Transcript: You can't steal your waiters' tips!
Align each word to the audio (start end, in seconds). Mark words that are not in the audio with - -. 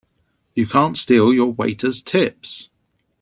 You 0.55 0.65
can't 0.65 0.97
steal 0.97 1.31
your 1.31 1.51
waiters' 1.53 2.01
tips! 2.01 2.69